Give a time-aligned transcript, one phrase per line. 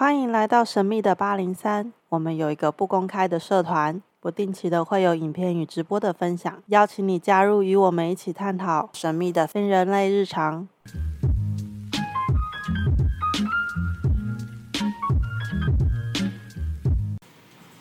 [0.00, 1.92] 欢迎来到神秘的八零三。
[2.08, 10.66] 我们有一个不公开的社团，不定期的会有影片与直播的分享，邀请你加入，与我们一起探讨神秘的非人类日常。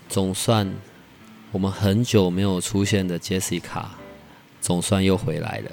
[0.10, 0.70] 总算，
[1.54, 3.86] 我们很久没有出现的 Jessica，
[4.60, 5.72] 总算又回来了。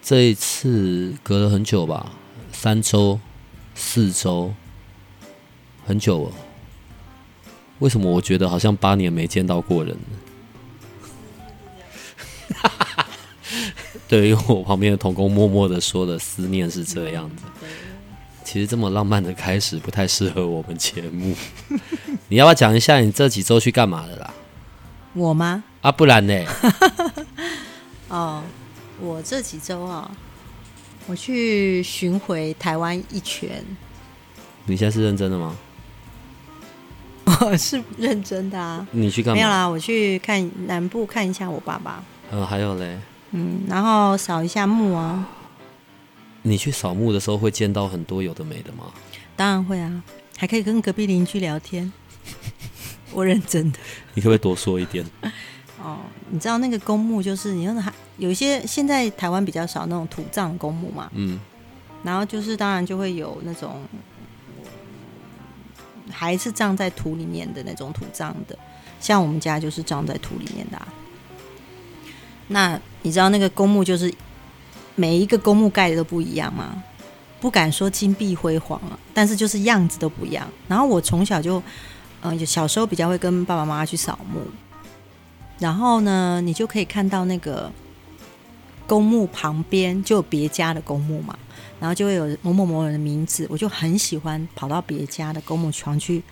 [0.00, 2.12] 这一次隔了很久吧，
[2.52, 3.18] 三周、
[3.74, 4.52] 四周，
[5.88, 6.32] 很久了。
[7.78, 9.96] 为什么我觉得好像八年没见到过人
[12.52, 12.60] 呢？
[14.06, 17.44] 对，因为我旁边的童工默默的说的思念是这样子。
[18.44, 21.34] 其实这么浪漫的开始不太适合我们节目。
[22.28, 24.30] 你要不要讲一下你这几周去干嘛的啦？
[25.14, 25.64] 我吗？
[25.80, 26.44] 啊，不然呢？
[28.08, 28.42] 哦，
[29.00, 30.10] 我这几周啊，
[31.06, 33.64] 我去巡回台湾一圈。
[34.66, 35.56] 你现在是认真的吗？
[37.40, 38.86] 我 是认真的啊。
[38.92, 39.36] 你去干嘛？
[39.36, 42.02] 没有啦，我去看南部看一下我爸爸。
[42.30, 42.98] 呃，还有嘞。
[43.32, 45.26] 嗯，然后扫一下墓啊。
[46.42, 48.84] 你去扫墓的时候会见到很多有的没的吗？
[49.36, 50.02] 当然会啊，
[50.36, 51.92] 还可以跟隔壁邻居聊天。
[53.12, 53.78] 我认真的。
[54.14, 55.04] 你可不可以多说一点？
[55.82, 55.98] 哦，
[56.30, 61.10] 你知道那个公墓就是你看还有一些现在台湾比较少那种土葬公墓嘛？
[61.14, 61.38] 嗯。
[62.02, 63.76] 然后就是当然就会有那种
[66.10, 68.58] 还是葬在土里面的那种土葬的，
[69.00, 70.80] 像我们家就是葬在土里面的。
[72.48, 74.12] 那你知道那个公墓就是？
[75.00, 76.82] 每一个公墓盖的都不一样嘛，
[77.40, 80.44] 不敢说金碧辉煌啊，但是就是样子都不一样。
[80.66, 81.62] 然后我从小就，
[82.20, 84.40] 嗯，小时候比较会跟爸爸妈妈去扫墓，
[85.60, 87.70] 然后呢，你就可以看到那个
[88.88, 91.38] 公墓旁边就有别家的公墓嘛，
[91.80, 96.22] 然后就会有某某某人的名字，我就很喜欢跑到别家的公母床去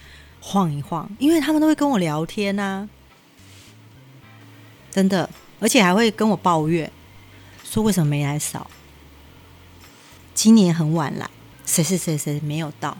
[0.40, 2.88] 晃一晃，因为他们都会跟我聊天啊，
[4.90, 5.28] 真的，
[5.60, 6.90] 而且还会跟我抱怨。
[7.64, 8.70] 说为什么没来扫？
[10.34, 11.28] 今年很晚来，
[11.64, 12.96] 谁谁谁谁没有到，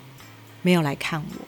[0.63, 1.47] 没有来看我。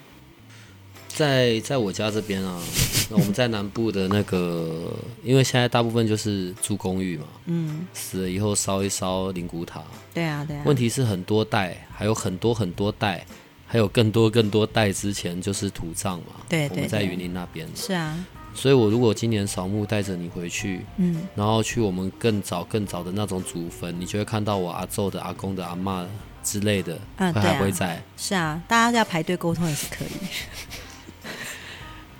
[1.08, 2.62] 在在我家这边啊，
[3.10, 4.92] 那我们在南部的那个，
[5.24, 9.82] 因为现在大部分就是住公寓嘛，嗯，死了以后烧一烧灵骨塔。
[10.12, 10.62] 对啊，对啊。
[10.66, 13.24] 问题是很多代，还有很多很多代，
[13.66, 16.26] 还有更多更多代之前就是土葬嘛。
[16.48, 16.76] 对对。
[16.76, 17.66] 我们在云林那边。
[17.74, 18.24] 是啊。
[18.54, 26.04] 所以，我如果今年扫墓带着你回去，嗯，然后去我们更早更早的那种祖坟，你就会看到我阿昼的阿公的阿妈
[26.42, 28.02] 之类的，嗯，还会在。
[28.16, 30.08] 是啊，大家要排队沟通也是可以。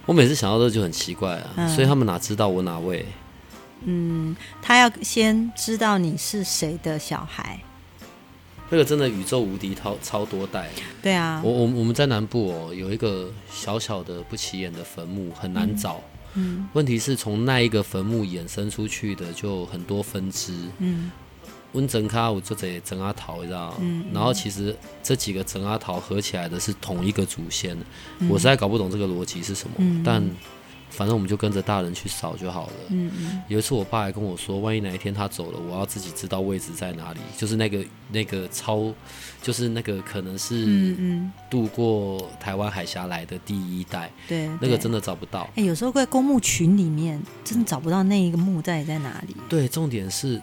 [0.08, 3.04] 我每次想到这就很奇怪啊，所以他们哪知道我哪位？
[3.84, 7.60] 嗯，他要先知道你是谁的小孩。
[8.70, 10.70] 这个真的宇宙无敌超超多代。
[11.02, 16.00] 对啊，我我我们在南部哦，有一个小小的不起眼的坟墓，很难找。
[16.32, 20.54] 嗯，问题是从那一个坟墓衍生出去的就很多分支。
[20.78, 21.10] 嗯，
[21.72, 27.76] 温整卡我就得整阿桃，你知道嗯，然后其实这几个整阿桃合起来的是同一个祖先，
[28.28, 29.74] 我实在搞不懂这个逻辑是什么。
[29.78, 30.22] 嗯，但
[30.90, 32.72] 反正我们就跟着大人去扫就好了。
[32.88, 33.42] 嗯嗯。
[33.46, 38.92] 有一次我爸还跟我说，万一哪一天他走了，我要自己知道位置在哪里，就是那个那个超。
[39.40, 40.90] 就是那个可能是
[41.48, 45.48] 渡过台湾海峡来的第一代，对，那个真的找不到。
[45.54, 49.36] 哎，有时候在公墓群里面，真的找不到那一个墓在在哪里。
[49.48, 50.42] 对，重点是，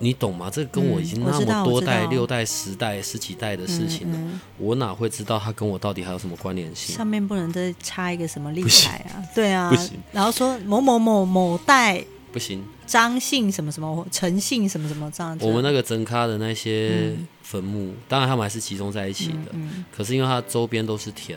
[0.00, 0.50] 你懂吗？
[0.52, 4.18] 这跟我已经那么多代、六代、十代、十几代的事情了，
[4.58, 6.96] 我哪会知道他跟我到底还有什么关联性？
[6.96, 9.22] 上面不能再插一个什么立牌啊？
[9.34, 9.92] 对啊，不行。
[10.10, 15.46] 然后说某某某某代不行，张姓什么什么，陈姓什么什么这样子。
[15.46, 17.14] 我们那个真咖的那些。
[17.42, 19.52] 坟墓当然他们还是集中在一起的，
[19.92, 21.36] 可是因为它周边都是田，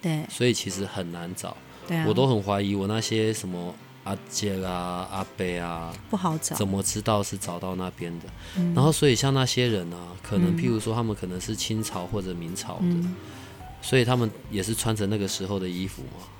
[0.00, 1.56] 对，所以其实很难找。
[1.88, 3.74] 对啊，我都很怀疑我那些什么
[4.08, 8.24] 阿姐啊、阿伯啊，不好找，怎么知道是找到那边的？
[8.74, 12.96] 然后所以像那些人啊，可能譬如说他们可能是清朝或者明朝的，
[13.82, 16.37] 所以他们也是穿着那个时候的衣服嘛。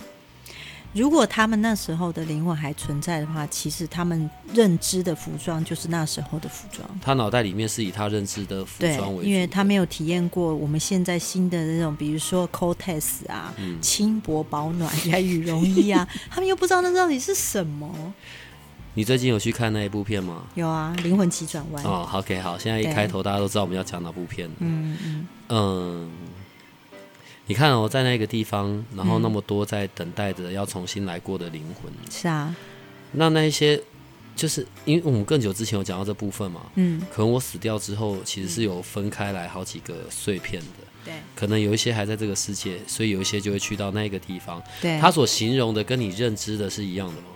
[0.95, 6.89] 如果他们那时候的灵魂还存在的话，其实他们认知的服装就是那时候的服装。
[7.03, 18.15] 他脑袋里面是以他认知的服装为主，因为他没有体验过我们现在新的那种，比如说 Cortes 啊，轻薄保暖呀，羽绒衣啊， 他们又不知道那到底是什么。
[18.95, 20.43] 你最近有去看那一部片吗？
[20.55, 21.85] 有啊，灵魂急转弯。
[21.85, 24.51] 哦，OK，好，现在一开头大家都知道我们要讲哪部片。
[24.59, 26.11] 嗯嗯嗯。
[27.49, 31.91] 你看哦，在那个地方，然后那么多在等待着要重新来过的灵魂。
[32.11, 32.55] 是啊，
[33.13, 33.83] 那那一些，
[34.37, 40.67] 就是因为我们更久之前有讲到这部分嘛，嗯，可能我死掉之后，其实是有分开来好几个碎片的。
[41.07, 44.63] 对，可能有一些还在这个世界，所以有一些就会去到那个地方。
[44.83, 47.29] 对，他所形容的跟你认知的是一样的吗？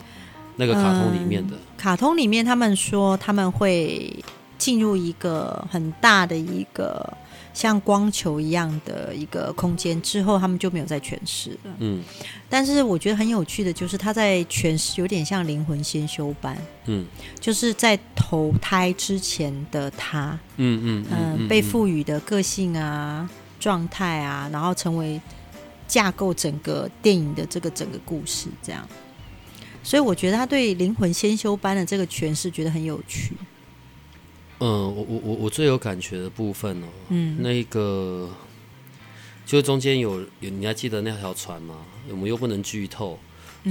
[0.57, 4.15] 那个卡通里面的，卡通里面他们说他们会
[4.59, 7.17] 进入一个很大的一个。
[7.55, 11.75] 像光球一样的一个空间之后，他们就没有再诠释了。
[11.79, 12.03] 嗯，
[12.49, 16.57] 但是我觉得很有趣的就是，他在诠释有点像灵魂先修班。
[16.87, 17.05] 嗯，
[17.39, 20.39] 就是在投胎之前的他。
[20.57, 25.21] 嗯嗯嗯，被赋予的个性啊、状态啊，然后成为
[25.87, 28.87] 架构整个电影的这个整个故事这样。
[29.83, 33.33] 所以我觉得他对灵魂先修班的这个诠释觉得很有趣。
[34.63, 38.31] 嗯，我我我我最有感觉的部分哦，嗯，那个
[39.45, 41.79] 就是中间有有，你还记得那条船吗？
[42.09, 43.19] 我们又不能剧透，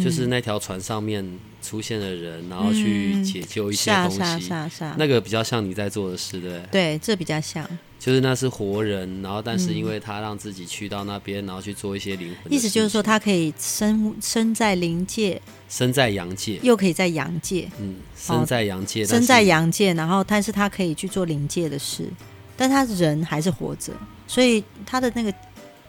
[0.04, 1.26] 就是那条船上面
[1.62, 4.10] 出现的人，然后去解救一些东
[4.40, 4.50] 西，
[4.98, 6.62] 那个比较像你在做的事，对？
[6.72, 7.66] 对，这比较像。
[8.02, 12.52] 就是那是活人，然后但是因为他让自己去到那边，然后去做一些灵魂。
[12.52, 15.40] 意思就是说，他可以生生在灵界，
[15.70, 17.70] 生在阳界，又可以在阳界。
[17.80, 22.10] 嗯，生在阳界，生在阳界，然后但是他可以去做灵界的事，
[22.58, 23.94] 但他人还是活着，
[24.26, 25.32] 所以他的那个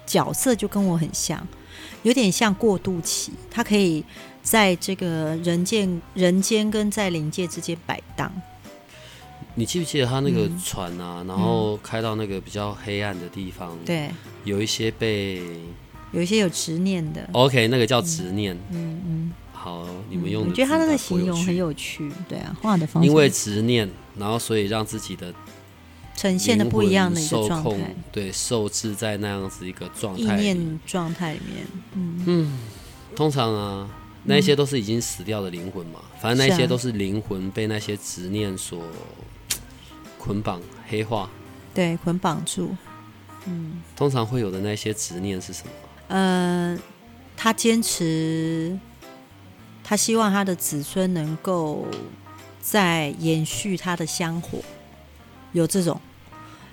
[0.04, 1.48] 角色就跟我很像，
[2.02, 4.04] 有点像过渡期，他可以
[4.42, 8.30] 在这个人间、人间跟在灵界之间摆荡。
[9.54, 11.22] 你记不记得他那个船啊？
[11.28, 14.10] 然后开到那个比较黑暗的地方，对，
[14.44, 15.42] 有一些被，
[16.12, 17.28] 有一些有执念的。
[17.32, 18.56] OK，那个叫执念。
[18.70, 19.32] 嗯嗯。
[19.52, 20.48] 好，你们用。
[20.48, 23.08] 我觉得他那个形容很有趣，对啊，画的方式。
[23.08, 25.32] 因为执念，然后所以让自己的
[26.16, 31.66] 呈现的不一样的一个状态，对，受制在那样子一个状态、意念状态里面。
[31.92, 32.58] 嗯嗯。
[33.14, 33.88] 通常啊，
[34.24, 38.82] 那些都是已经死掉的灵魂嘛，反正那些都是灵魂被那些执念所。
[40.22, 41.28] 捆绑黑化，
[41.74, 42.76] 对，捆绑住。
[43.46, 45.72] 嗯，通常会有的那些执念是什么？
[46.06, 46.78] 呃，
[47.36, 48.78] 他坚持，
[49.82, 51.88] 他希望他的子孙能够
[52.60, 54.60] 再延续他的香火，
[55.50, 56.00] 有这种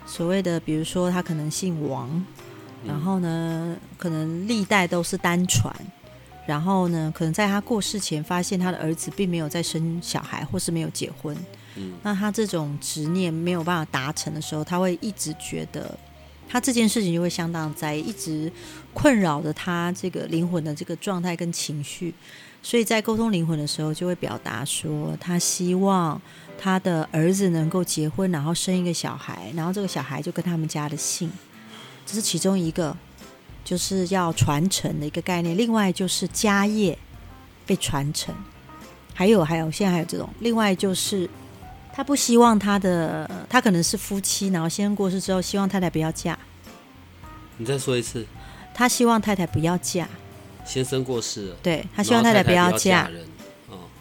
[0.05, 2.23] 所谓的，比如说他可能姓王，
[2.85, 5.75] 然后呢，可能历代都是单传，
[6.45, 11.35] 然后呢，可能在他过世前发现他的儿子并没有再生小孩，或是没有结婚。
[12.03, 15.97] 那他这种执念没有办法达成的时候，他会一直觉得
[16.47, 18.51] 他这件事情就会相当在意，一直
[18.93, 22.13] 困扰着他这个灵魂的这个状态跟情绪。
[22.61, 26.21] 所以在沟通灵魂的时候，就会表达说，他希望
[26.59, 31.31] 他的儿子能够结婚，然后生一个小孩，然后这个小孩就跟他们家的姓，
[32.05, 32.97] 这是其中一个，
[33.63, 35.57] 就是要传承的一个概念。
[35.57, 36.97] 另外就是家业
[37.65, 38.35] 被传承，
[39.13, 41.29] 还有还有现在还有这种，另外就是。
[41.93, 46.37] 他不希望他的，他可能是夫妻，然后先生过世之后，希望太太不要嫁。
[47.57, 48.25] 你再说一次。
[48.73, 50.07] 他希望太太不要嫁。
[50.63, 51.55] 先生过世了。
[51.61, 53.09] 对他希望太太不要嫁。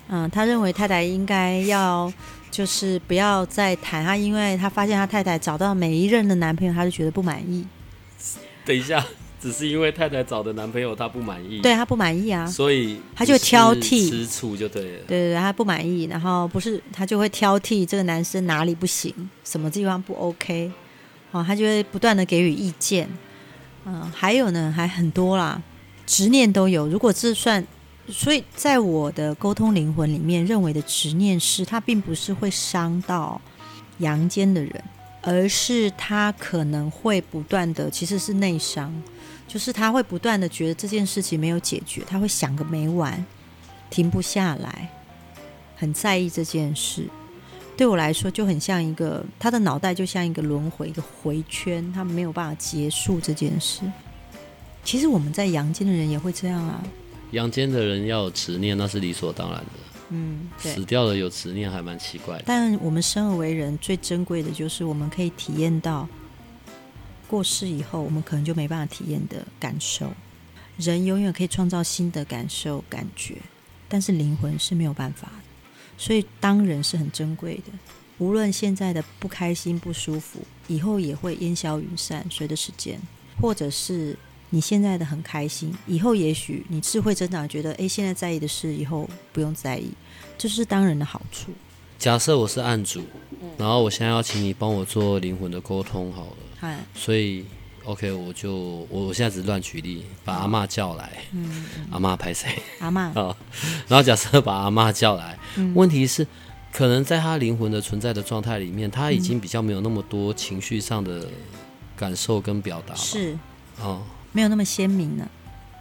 [0.09, 2.13] 嗯，他认为太太应该要
[2.51, 7.67] 就是不要再谈他，因为他发现他太太找到每一任的男朋友，他就觉得不满意。
[8.65, 9.05] 等一下。
[9.41, 14.99] 只是因为太太找的男朋友他不满意，对他不满意啊，所以他就挑剔吃醋就对了。
[15.07, 19.13] 对对对，他不满意，然后不是他就会挑剔这个男生哪里不行，
[19.45, 20.71] 什么地方不 OK，
[21.31, 23.09] 哦，他就会不断的给予意见。
[23.85, 25.63] 嗯，还有呢，还很多啦，
[26.05, 26.87] 执念都有。
[26.89, 27.65] 如果这算，
[28.09, 33.41] 所以在我的沟通灵魂里面认为的执念是，他并不是会伤到
[33.99, 34.85] 阳间的人，
[35.23, 38.93] 而是他可能会不断的其实是内伤。
[39.49, 43.25] 就是他会不断的觉得这件事情没有解决，他会想个没完，
[43.89, 44.91] 停不下来，
[45.75, 47.09] 很在意这件事。
[47.77, 53.81] 对我来说，就很像一个他的脑袋就像一个轮回，一个回圈，他没有办法结束这件事。
[54.85, 56.83] 其实我们在阳间的人也会这样啊。
[57.31, 59.73] 阳间的人要有执念，那是理所当然的。
[60.11, 62.45] 嗯，死掉了有执念还蛮奇怪的。
[62.47, 66.09] 但我们生而为人，最珍贵的就是我们可以体验到。
[67.29, 70.11] 过世以后，我们可能就没办法体验的感受。
[70.79, 73.37] 人永远可以创造新的感受、感觉，
[73.89, 75.31] 但是灵魂是没有办法。
[75.97, 77.65] 所以，当人是很珍贵的。
[78.19, 82.97] 无论现在的不开心、不舒服，以后也会烟消云散，随着时间；
[83.41, 84.17] 或者是
[84.51, 89.93] 你现在的很开心，以后也许你智慧增长，觉得诶，现在在意的事，以后不用在意，
[90.39, 91.53] 这是当人的好处。
[91.99, 93.03] 假设我是案主，
[93.57, 96.37] 然后我现在要请你帮我做灵魂的沟通，好了。
[96.95, 97.45] 所以
[97.85, 98.55] ，OK，我就
[98.91, 102.49] 我我现在只是乱举例，把阿妈叫来，嗯阿妈拍谁？
[102.81, 103.37] 阿妈啊，
[103.87, 105.39] 然后假设把阿妈叫来，
[105.75, 106.27] 问题是，
[106.73, 111.27] 可能在他灵魂的存在的状态里面，他已经比较没有那么多情绪上的
[111.97, 112.99] 感受跟表达了。
[112.99, 113.39] 是，
[113.81, 115.29] 哦，没有那么鲜明了。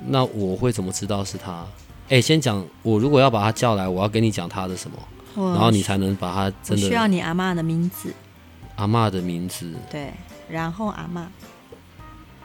[0.06, 1.66] 那我会怎么知道是他？
[2.10, 4.98] 哎，先讲，我如果要把他叫来，我要跟你讲他的什么，
[5.54, 8.14] 然后你才能把他真的需要你阿妈的名字，
[8.78, 10.14] 阿妈的名字，对，
[10.50, 11.30] 然后阿妈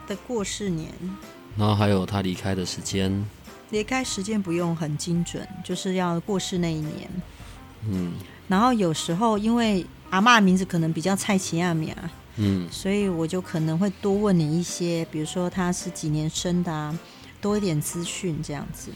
[0.07, 0.91] 的过世年，
[1.57, 3.25] 然后还有他离开的时间，
[3.69, 7.09] 离开时间不用很精准，就是要过世那一年。
[7.87, 8.13] 嗯，
[8.47, 16.97] 然后有时候因为阿妈名字可能比较蔡奇亚米啊，嗯，所以我就可能会多问你一些，比如说他是几年生的啊，
[17.41, 18.91] 多一点资讯这样子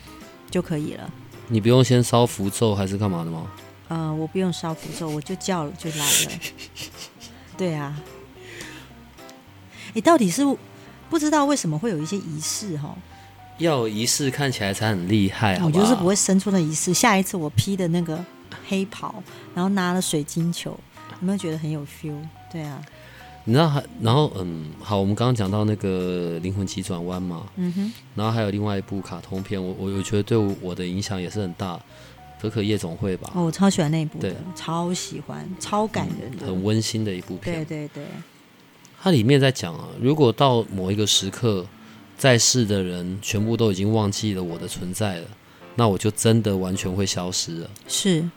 [0.50, 1.10] 就可以了。
[1.50, 3.48] 你不用先烧符咒还是干嘛的吗？
[3.90, 6.32] 呃，我不用烧符咒，我就叫了就来了。
[7.58, 7.98] 对啊，
[9.98, 10.46] 你到底是
[11.10, 12.96] 不知道为什么会有一些仪式哈？
[13.58, 16.94] 要有仪式看起来才很厉害，我就是不会生出那仪式。
[16.94, 18.24] 下一次我披的那个。
[18.70, 19.24] 黑袍，
[19.56, 20.72] 然后拿了水晶球，
[21.22, 22.18] 有没有觉得很有 feel？
[22.52, 22.80] 对啊，
[23.46, 31.76] 你知道还，然后嗯，好，我们刚刚讲到那个灵魂急转弯嘛，嗯哼，然后还有另外一部卡通片，我我我觉得对我的影响也是很大，
[32.42, 33.32] 《可可夜总会》吧。
[33.34, 37.66] 哦，我超喜欢那一部的，超喜欢，超感人的，很温馨的一部片。
[37.66, 38.06] 对对对，
[39.08, 41.66] 它里面在讲啊，如果到某一个时刻，
[42.18, 45.28] 在世的人全部都已经忘记了我的存在了，
[45.76, 47.70] 那我就真的完全会消失了。
[47.88, 48.30] 是。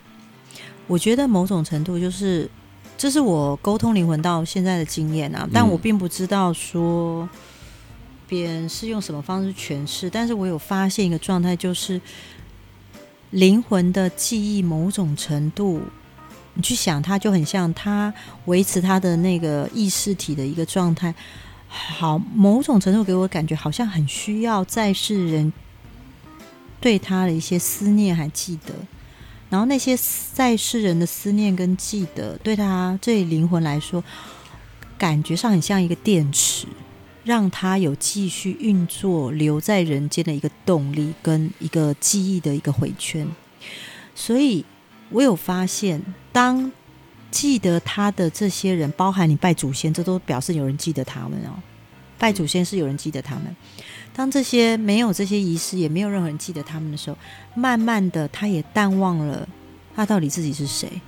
[0.86, 2.48] 我觉得某种程度就是，
[2.96, 7.28] 这是我沟通灵魂到现在的经验啊，但我并不知道说
[8.28, 12.00] 别人是用什么方式诠释，但是我有发现一个状态，就是
[13.30, 15.82] 灵魂的记忆某种程度，
[16.54, 18.12] 你去想，它就很像它
[18.46, 21.14] 维持它的那个意识体的一个状态，
[21.68, 25.52] 好，某种程度给我感觉好像很需要在世人
[26.80, 28.74] 对他的一些思念还记得。
[29.48, 29.98] 然后那些
[30.32, 34.02] 在世人的思念跟记得，对他这灵魂来说，
[34.96, 36.66] 感觉上很像一个电池，
[37.24, 43.26] 让他有继续运作、留在人间的一个动力跟一个记忆的一个回圈。
[44.14, 44.64] 所以
[45.10, 46.02] 我有发现，
[46.32, 46.70] 当
[47.30, 51.54] 记得他的这些人，包含你拜祖先，这都表示有人记得他们哦。
[52.18, 53.44] 拜祖先是有人记得他们。
[54.12, 57.16] 当这些没有这些仪式，也没有任何人记得他们的时候，
[57.54, 59.48] 慢慢的，他也淡忘了
[59.94, 61.00] 他到底自己是谁，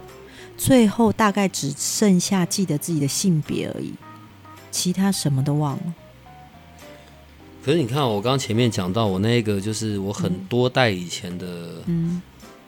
[0.57, 3.93] 最后大概只剩下记得自己的性别而已，
[4.71, 5.95] 其他什么都忘了。
[7.65, 11.83] 可是你看，我刚刚前面讲到，我那个就是我很多代以前的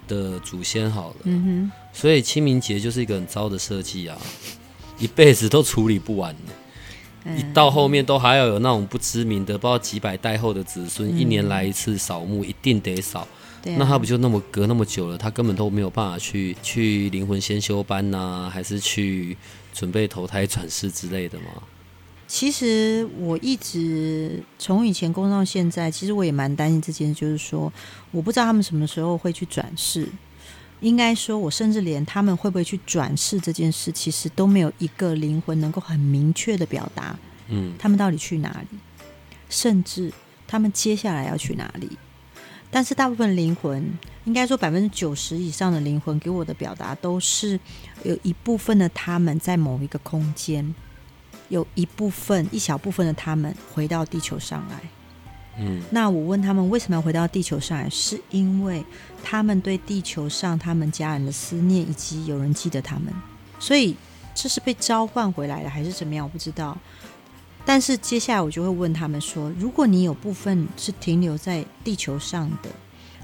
[0.06, 4.16] 的祖先好了，所以清明节就是一个很糟的设计啊，
[4.99, 6.34] 一辈子都处理不完。
[7.37, 13.26] 一到后面都还要有那种不知名的，不知道几百代后的子孙，一年来一次扫墓，一定得扫。
[13.64, 19.34] 那他不就那么隔那么久了，他根本都没有办法去去灵魂先修班呐，还是去
[19.73, 21.46] 准备投胎转世之类的吗？
[22.34, 27.72] 其实我一直从以前工作到现在，其实我也蛮担心这件事，就是说
[28.10, 30.08] 我不知道他们什么时候会去转世。
[30.80, 37.16] 应该说，我甚至连他们会不会去转世这件事，其实都没有一个灵魂能够很明确的表达。
[37.46, 38.78] 嗯，他们到底去哪里？
[39.48, 40.12] 甚至
[40.48, 41.88] 他们接下来要去哪里？
[42.68, 47.60] 但是大部分灵魂，应该说百分之九十以上的灵魂给我的表达，都是
[48.02, 50.74] 有一部分的他们在某一个空间，
[51.48, 54.80] 有一部分一小部分的他们回到地球上来。
[55.58, 58.84] 嗯，那我问他们为什么要回到地球上来，是因为
[59.22, 63.14] 他们对地球上他们家人的思念，以及有人记得他们，
[63.60, 63.94] 所以
[64.34, 66.26] 这是被召唤回来的，还是怎么样？
[66.26, 66.76] 我不知道。
[67.64, 72.68] 但是接下来我就会问他们说：如果你有部分是停留在地球上的，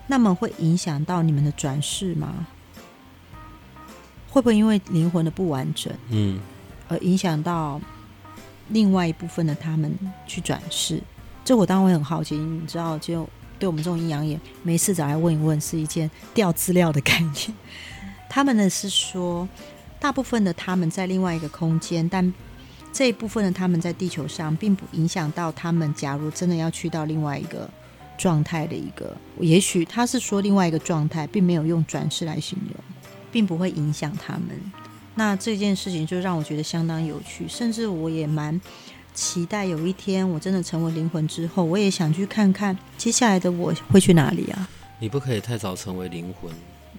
[0.07, 2.47] 那么会影响到你们的转世吗？
[4.31, 6.39] 会不会因为灵魂的不完整，嗯，
[6.89, 7.81] 而影响到
[8.71, 9.97] 另外一部分的他们
[10.27, 11.01] 去转世？
[11.45, 17.55] 这我当然会很好奇，你知道，就对我们这种阴阳眼，没事找来问一问，是一件调资料的概念。
[18.29, 19.49] 他们呢是说，
[19.99, 22.33] 大部分的他们在另外一个空间，但
[22.93, 25.93] 这一部分的他们在地球上，并不影响到他们。
[25.95, 27.69] 假如真的要去到另外一个
[28.17, 32.75] 状态的一个，也许他是说另外一个状态，并没有用转世来形容，
[33.33, 34.51] 并不会影响他们。
[35.15, 38.61] 那这件事情就让我觉得相当有趣，甚至我也蛮。
[39.13, 44.69] 期待有一天我真的成为灵魂之后，我也想去看看接下来的我会去哪里啊！
[45.01, 46.51] 你不可以太早成为灵魂，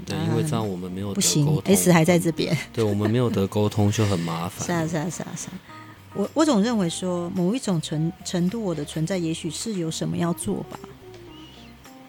[0.06, 1.60] 对，因为这样我们没有不行。
[1.64, 4.68] S 还在这边，对我们没有得沟通就很麻烦。
[4.68, 5.54] 是啊是啊是啊是啊！
[6.14, 10.78] 我我总认为说某一种程程度我的存在，也许是有什么要做吧。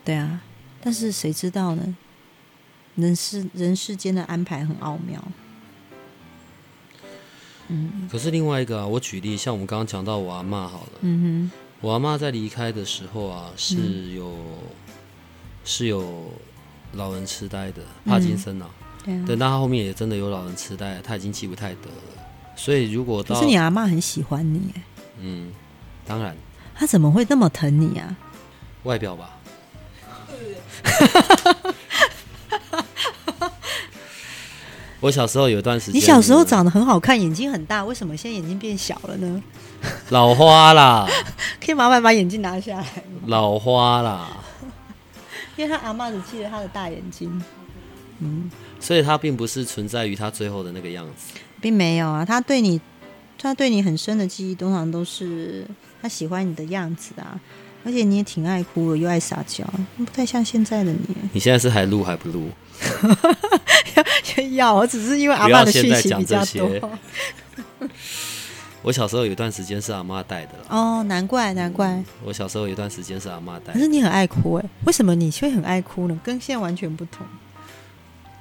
[0.05, 0.43] 对啊，
[0.83, 1.97] 但是谁知道呢？
[2.97, 5.23] 人世人世间的安排很奥妙。
[7.73, 8.09] 嗯。
[8.11, 11.51] 可是另外一个啊，我举例，像我们刚刚讲到我阿妈好了，嗯哼，
[11.81, 14.35] 我阿妈在离开的时候啊，是有
[15.65, 16.31] 是有
[16.93, 18.67] 老人痴呆的，帕金森啊。
[19.05, 19.15] 对。
[19.25, 22.25] 等到他后面也真的有老人痴呆，他已经记不太得了。
[22.55, 24.73] 所以如果可是你阿妈很喜欢你，
[25.19, 25.51] 嗯，
[26.07, 26.37] 当然。
[26.75, 28.17] 他怎么会那么疼你啊？
[28.85, 29.39] 外表吧。
[35.03, 39.43] 我小时候有一段时间，你小时候长得很好看，眼睛很大，为什么现在眼睛变小了呢？
[40.11, 41.09] 老花啦！
[41.61, 42.87] 可以麻烦把眼镜拿下来。
[43.27, 44.29] 老花啦！
[45.57, 47.43] 因为他阿妈只记得他的大眼睛，
[48.21, 52.25] 嗯，所以他并不是存在于他最后的那个样子，并没有啊。
[52.25, 52.81] 他对你，
[53.37, 55.67] 他对你很深的记忆，通常都是
[56.01, 57.41] 他喜欢你的样子啊。
[57.85, 59.65] 而且你也挺爱哭的，又爱撒娇，
[59.97, 61.01] 不太像现在的你。
[61.33, 62.49] 你现在是还录还不录？
[64.55, 66.91] 要，我只是因为阿妈的讯息比较多。
[68.83, 72.03] 我小时候有一段时间是阿妈带的哦，难怪难怪。
[72.25, 73.73] 我小时候有一段时间是阿妈带。
[73.73, 76.19] 可是你很爱哭哎，为什么你会很爱哭呢？
[76.25, 77.25] 跟现在完全不同。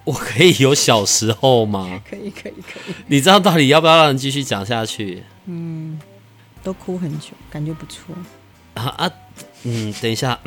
[0.04, 2.02] 我可以有小时候吗？
[2.10, 2.94] 可以可以可以。
[3.06, 5.22] 你知道到底要不要让人继续讲下去？
[5.46, 6.00] 嗯，
[6.64, 8.16] 都哭很久，感觉不错。
[8.74, 9.12] 啊啊，
[9.64, 10.40] 嗯，等一下，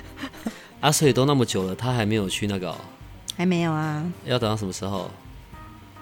[0.80, 2.74] 啊，所以都那么久了，他还没有去那个？
[3.38, 4.04] 还没有啊？
[4.26, 5.08] 要等到什么时候？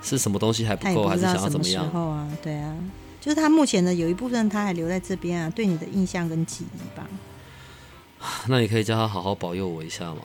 [0.03, 1.85] 是什么东西还不够，还是想要怎么样？
[1.85, 2.75] 时候啊，对啊，
[3.21, 7.07] 就是他目前的有一部分他还留在这边啊，对你的印象跟记忆吧。
[8.47, 10.23] 那你可以叫他好好保佑我一下吗？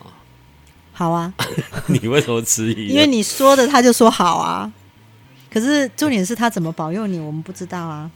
[0.94, 1.34] 好啊。
[1.88, 2.88] 你为什么迟疑？
[2.88, 4.72] 因为你说的，他就说好啊。
[5.52, 8.10] 可是重点是他怎么保佑你，我们不知道啊。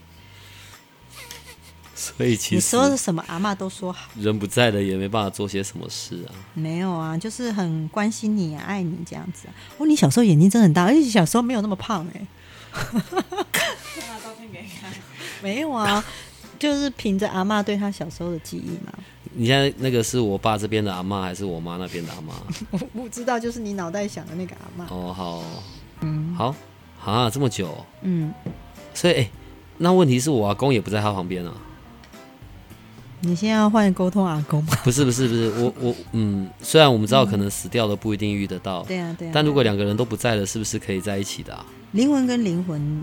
[1.98, 6.30] 所以其实你说的什么阿妈都说好，人不在了也没办法做些什么事啊。
[6.52, 9.48] 没有啊，就是很关心你、爱你这样子。
[9.78, 12.26] 哦，你小时候眼睛真的很大，而且小时候没有那么胖哎。
[12.92, 13.00] 拿
[14.22, 14.92] 照片给你看。
[15.42, 16.04] 没有啊，
[16.58, 18.92] 就是凭着阿妈对他小时候的记忆嘛。
[19.32, 22.34] 你现在那个是我爸这边的阿妈，还是我妈那边的阿妈？
[22.72, 24.84] 我不知道，就是你脑袋想的那个阿妈。
[24.90, 25.42] 哦，好，
[26.00, 26.54] 嗯，好，
[27.04, 28.34] 啊，这么久，嗯，
[28.92, 29.30] 所以哎，
[29.78, 31.54] 那问题是我阿公也不在他旁边啊。
[33.20, 34.72] 你现在要换沟通阿公吗？
[34.84, 41.64] 不是不是不是，我我嗯，虽然我们知道可能死掉了不一定遇得到，对啊对啊，但如果两个人都不在了，是不是可以在一起的啊？
[41.92, 43.02] 灵魂跟灵魂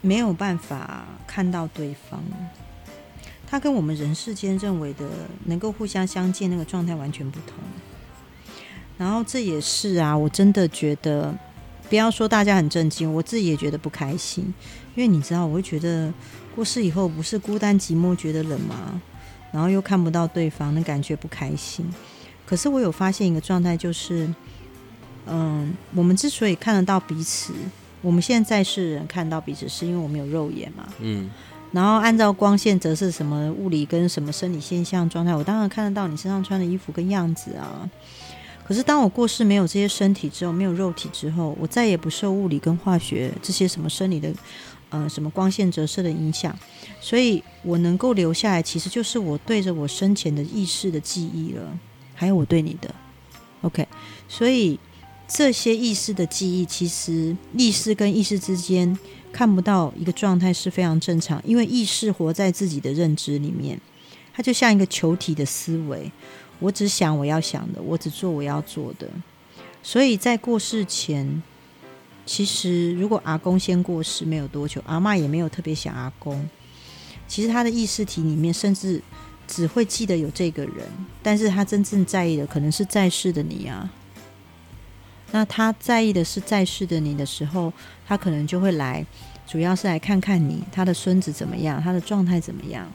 [0.00, 2.22] 没有办法看到对方，
[3.46, 5.06] 他跟我们人世间认为的
[5.46, 7.56] 能够互相相见那个状态完全不同。
[8.98, 11.34] 然后这也是啊，我真的觉得，
[11.88, 14.44] 不要说大家很震惊，我自己也觉得不开心，
[14.94, 16.12] 因为你知道，我会觉得
[16.54, 19.00] 过世以后不是孤单寂寞觉得冷吗？
[19.52, 21.86] 然后又看不到对方，那感觉不开心。
[22.44, 24.28] 可是我有发现一个状态，就是，
[25.26, 27.52] 嗯，我们之所以看得到彼此，
[28.00, 30.88] 我们现在世人看到彼此，是因为我们有肉眼嘛。
[30.98, 31.30] 嗯。
[31.70, 37.88] 然后按照光线则是什么物理跟什么生理现象状态，我当然看得到你身上穿的衣服跟样子啊。
[38.64, 44.30] 可是当我过世没有这些身体之后，没有肉体之后，我再也不受物理跟化学这些什么生理的。
[44.92, 46.54] 呃，什么光线折射的影响，
[47.00, 51.78] 所以我能够留下来，其实就是我对着我生前的意识的记忆了，
[52.14, 52.94] 还有我对你的
[53.62, 53.88] ，OK。
[54.28, 54.78] 所以
[55.26, 58.98] 这些意识的记忆，其实意识跟意识之间
[59.32, 63.80] 看不到一个状态是非常正常，因为意识活在自己的认知里面，
[64.34, 66.12] 它就像一个球体的思维，
[66.58, 69.08] 我只想我要想的，我只做我要做的，
[69.82, 71.42] 所以在过世前。
[72.32, 76.48] 其实，如果阿公先过世没有多久，阿妈也没有特别想阿公。
[77.28, 79.02] 其实他的意识体里面，甚至
[79.46, 80.88] 只会记得有这个人，
[81.22, 83.90] 但是他真正在意的可能是在世的你啊。
[85.30, 87.70] 那他在意的是在世的你的时候，
[88.06, 89.04] 他可能就会来，
[89.46, 92.90] 主要是来看看你，他的孙子怎么样，他的状态怎么样，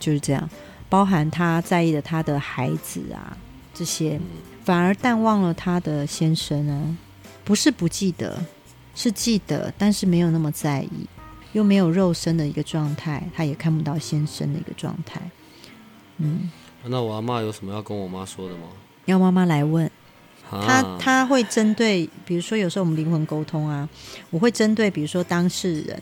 [0.00, 0.50] 就是这样。
[0.88, 3.36] 包含他在意的他的孩子啊，
[3.72, 4.20] 这些，
[4.64, 6.96] 反而淡忘了他的先生啊。
[7.46, 8.36] 不是不记得，
[8.96, 11.06] 是记得，但是没有那么在意，
[11.52, 15.20] 又没有肉身的一个状态，他也看不到先生的一个状态。
[16.18, 16.50] 嗯，
[16.84, 18.66] 那我阿妈有什么要跟我妈说的吗？
[19.04, 19.88] 要妈妈来问。
[20.48, 23.88] 他他会针对，比如说有时候我们灵魂沟通啊，
[24.30, 26.00] 我会针对，比如说当事人，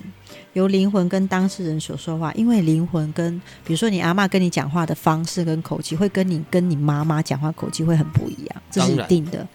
[0.53, 9.47] 由灵魂跟当事人所说话，因为灵魂跟，比如说你阿妈跟你讲话的方式跟口气，会跟你跟你妈妈讲话口气会很不一样，这是一定的。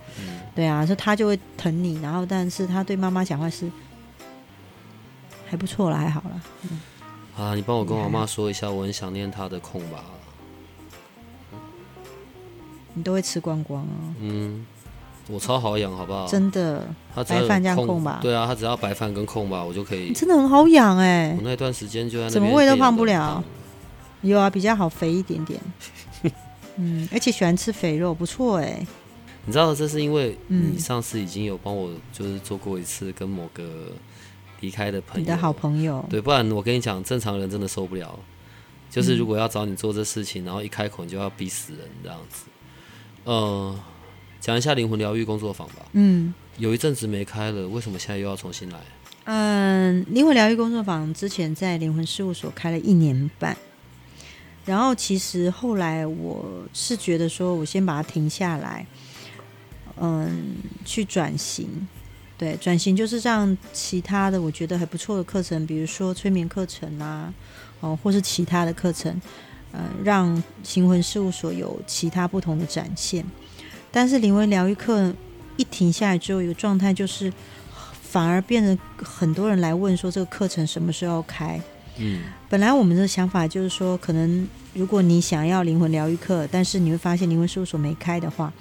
[0.56, 3.72] 对啊，所以他就会疼你，然后但是他对妈妈讲话是
[5.50, 6.42] 还不错了，还好了。
[6.64, 6.82] 嗯，
[7.38, 10.04] 啊，你帮我跟我妈说一下，我很想念她的空吧。
[12.94, 13.96] 你都会吃光光啊？
[14.20, 14.66] 嗯，
[15.30, 16.28] 我超好养，好不好？
[16.28, 16.84] 真的，
[17.16, 20.12] 他白饭这样空吧对啊，他只要白饭跟空吧，我就可以。
[20.12, 23.42] 真的很好养哎、我那段时间就在那怎么喂都胖不了
[24.22, 25.60] 有啊，比较好肥一点点。
[26.76, 28.86] 嗯，而且喜欢吃肥肉，不错哎、
[29.46, 33.92] 你知道这是因为嗯你上次已经有帮我就是做过一次跟某个
[34.60, 38.20] 离开的朋友，你的好朋友，对，不然我跟你讲，正常人真的受不了。
[38.90, 42.46] 就是如果要找你做这事情，然后一开口你就要逼死人这样子。
[43.24, 43.80] 呃，
[44.40, 45.86] 讲一下灵魂疗愈工作坊吧。
[45.94, 48.80] 嗯有一阵子没开了，为什么现在又要重新来？
[49.26, 53.56] 嗯，灵魂疗愈工作坊之前在灵魂事务所开了一年半，
[54.66, 58.86] 然后其实后来我是觉得说，我先把它停下来，
[60.00, 61.88] 嗯，去转型。
[62.38, 67.34] 对，转型就是让其他的我觉得还不错的课程，比如说催眠课程啊，
[67.82, 69.22] 哦，或是其他的课程，
[69.74, 70.42] 呃，让
[70.74, 73.26] 灵魂事务所有其他不同的展现。
[73.92, 75.14] 但是灵魂疗愈课
[75.58, 77.34] 一停下来之后，一个状态就是，
[78.02, 81.62] 反而变得很多人来问说这个课程什么时候要开。
[81.98, 88.54] 嗯，本来我们的想法就是说，可能如果你想要灵魂疗愈课，但是你会发现灵魂事务所没开的话，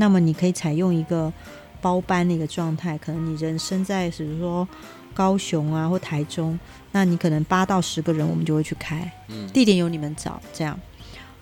[0.00, 1.30] 那么你可以采用一个
[1.82, 4.66] 包班的一个状态，可能你人生在比如说
[5.12, 6.58] 高雄啊或台中，
[6.92, 10.80] 那你可能八到十个人，我们就会去开，嗯地点由你们找，这样。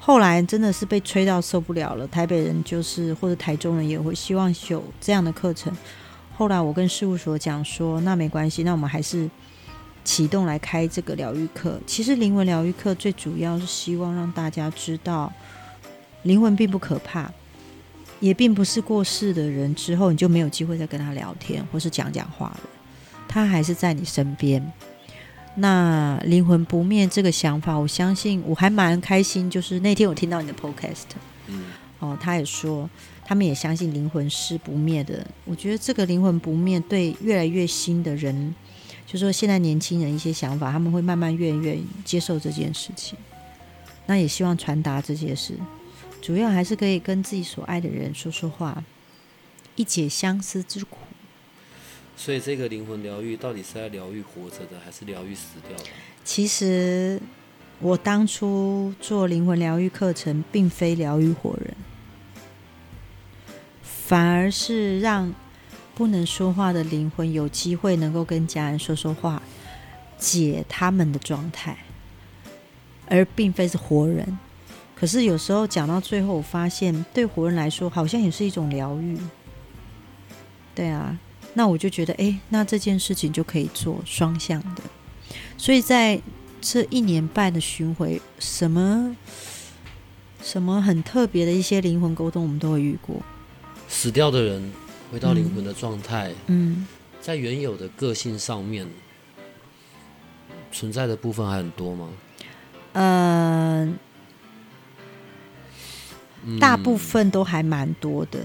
[0.01, 5.73] 后来真的是被吹到受不了了，台北人就是或者台中人也会希望有这样的课程。
[6.37, 9.31] 后来我跟事务所讲说，那没关系，那我们还是
[10.05, 11.79] 启动来开这个疗愈课。
[11.87, 15.33] 其实灵魂疗愈课最主要是希望让大家知道，
[16.23, 17.31] 灵魂并不可怕，
[18.21, 22.61] 也并不是过世的人之后你就没有机会再跟他聊天或是讲讲话了，
[23.29, 24.73] 他还是在你身边。
[25.61, 29.51] 那灵魂不灭这个想法，我相信我还蛮开心。
[29.51, 31.05] 就是那天我听到你的 podcast，
[31.49, 31.65] 嗯，
[31.99, 32.89] 哦，他也说
[33.25, 35.27] 他们也相信灵魂是不灭的。
[35.45, 38.55] 我觉得这个灵魂不灭对越来越新的人，
[39.05, 43.19] 就说现在年轻人一些想法，他们会慢慢越来越接受这件事情。
[44.07, 45.55] 那也希望传达这些事，
[46.21, 48.85] 主要还是可以跟自己所爱的人说说话，
[49.77, 50.99] 一解相思之苦。
[52.17, 55.85] 所以这个灵魂疗愈到底是在疗愈活着的，还是疗愈死掉的？
[56.25, 57.21] 其实
[57.79, 61.75] 我当初做灵魂疗愈课程，并非疗愈活人，
[63.83, 65.33] 反而是让
[65.95, 69.41] 不能说话的灵魂有机会能够跟家人说说话，
[70.19, 71.79] 解他们的状态，
[73.07, 74.39] 而并非是活人。
[74.99, 79.17] 可是有时候讲到最后，我发现对活人来说，好像也是一种疗愈。
[80.75, 81.17] 对啊，
[81.55, 84.83] 那我就觉得，哎，那这件事情就可以做双向的。
[85.57, 86.21] 所以在
[86.61, 89.17] 这一年半的巡回，什么
[90.43, 93.23] 什么很特别的一些灵魂沟通，我们都会遇过。
[93.89, 94.73] 死掉的人
[95.13, 96.85] 回到灵魂的状态，嗯，
[97.21, 98.85] 在原有的个性上面
[100.73, 102.09] 存在的部分还很多吗？
[102.95, 103.99] 呃，嗯
[106.61, 108.39] 大部分都还蛮多的，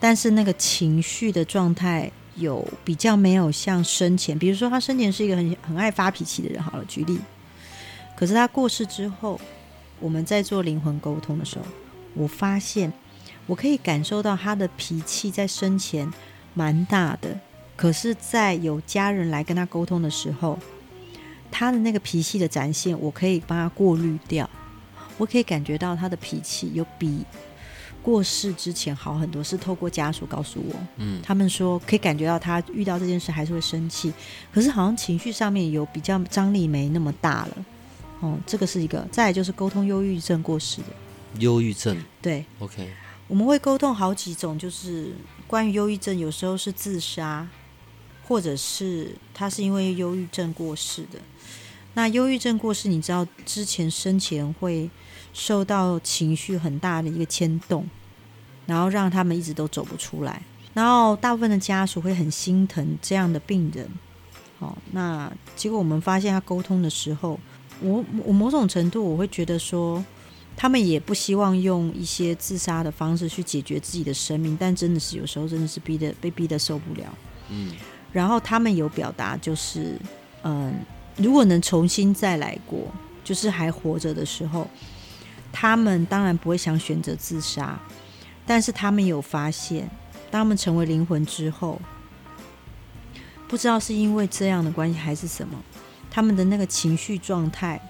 [0.00, 7.18] 但是那个情绪的状态有比较没有像生前，比如说他生前是一个很很爱发脾气的人，好了，举例。
[8.16, 9.40] 可是他过世之后，
[10.00, 11.64] 我们在做灵魂沟通的时候，
[12.14, 12.92] 我发现
[13.46, 16.10] 我可以感受到他的脾气在生前
[16.54, 17.38] 蛮大的，
[17.76, 20.58] 可是，在有家人来跟他沟通的时候，
[21.50, 24.48] 他的那个脾气的展现，我可以帮他过滤掉。
[25.18, 27.24] 我可以感觉到他的脾气有比
[28.02, 34.12] 过世之前好很多，是透过家属告诉我，嗯，他们说可以感觉到他遇到这件事还是会生气，
[34.52, 37.64] 可是好像情绪上面有比较张力没那么大了。
[38.20, 40.88] 哦，这个是一个，再来就是沟通忧郁症过世的，
[41.40, 41.96] 忧郁症。
[42.22, 42.88] 对，，OK，
[43.26, 45.12] 我们会沟通好几种，就是
[45.46, 47.46] 关于忧郁症，有时候是自杀，
[48.26, 51.18] 或者是他是因为忧郁症过世的。
[51.94, 54.90] 那忧郁症过世，你知道之前生前会
[55.34, 57.86] 受到情绪很大的一个牵动，
[58.64, 60.40] 然后让他们一直都走不出来。
[60.72, 63.86] 然后大部分的家属会很心疼这样的病人。
[64.58, 67.38] 好，那结果我们发现他沟通的时候，
[67.80, 70.02] 我我某种程度我会觉得说，
[70.56, 77.06] 他们也不希望用一些自杀的方式去解决自己的生命，但真的是有时候真的是逼得被逼得受不了。
[77.50, 77.72] 嗯，
[78.12, 79.98] 然后他们有表达就是，
[80.44, 80.72] 嗯，
[81.16, 82.80] 如果能重新再来过，
[83.22, 84.68] 就是还活着的时候，
[85.54, 87.80] 他们当然不会想选择自杀，
[88.44, 89.88] 但是他们有发现，
[90.30, 91.80] 当他们成为灵魂之后，
[93.48, 95.56] 不知道是因为这样的关系还是什么，
[96.10, 97.80] 他们的那个情绪状态。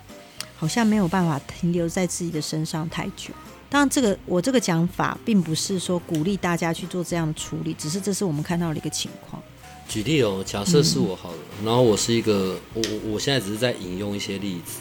[0.57, 3.35] 好像没有办法停留在自己的身上太久。
[3.69, 9.43] 当然，这个我这个讲法并不是说鼓励大家去做这样的处理，只是这是我们看到的一个情况。
[9.89, 14.81] 举例哦，假设是我好了，然后我是一个，我我我现在只是在引用一些例子。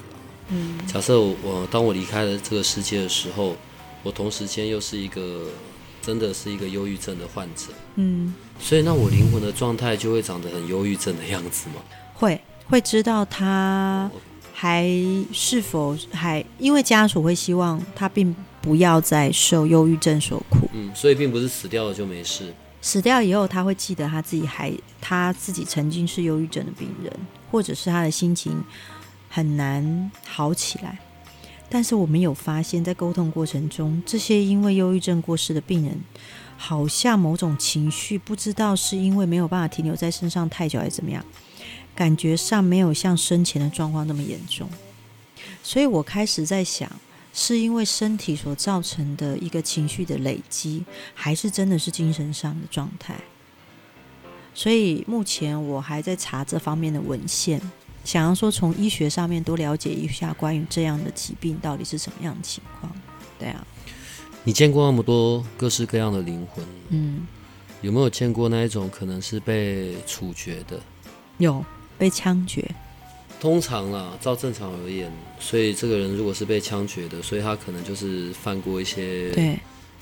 [0.50, 3.56] 嗯，假设我当我离开了这个世界的时候，
[4.04, 5.48] 我同时间又是一个
[6.02, 7.68] 真的是一个忧郁症的患者。
[7.96, 11.76] 嗯，所以那我灵魂的状态就会长得很忧郁症的样子吗？
[12.14, 14.10] 会，会知道他
[14.52, 14.88] 还
[15.32, 20.70] 是否还，因为家属会希望他并不要再受忧郁症所苦。
[20.74, 22.54] 嗯，所以并不是死掉了就没事。
[22.82, 27.12] 死掉以后，他会记得他自己还他自己曾经是忧郁症的病人，
[27.50, 28.62] 或者是他的心情
[29.34, 31.00] 很难好起来。
[31.68, 36.00] 但是我们有发现，在沟通过程中，这些因为忧郁症过世的病人，
[36.56, 41.26] 好像某种情绪，不知道是因为没有办法停留在身上太久，还是怎么样，
[41.96, 44.70] 感觉上没有像生前的状况那么严重。
[45.64, 46.90] 所以我开始在想。
[47.36, 53.16] 是因为身体所造成的一个情绪的累积，还是真的是精神上的状态？
[54.54, 57.60] 所以目前我还在查这方面的文献，
[58.04, 62.92] 想要说从医学上面多了解一下关于这样的疾病到底是什么样的情况。
[63.40, 63.66] 对啊，
[64.44, 67.26] 你见过那么多各式各样的灵魂，嗯，
[67.82, 70.80] 有没有见过那一种可能是被处决的？
[71.38, 71.64] 有，
[71.98, 72.70] 被枪决。
[73.40, 79.60] 通常啦，照正常而言，所以这个人如果是被枪决的，所以他可能就是犯过一些对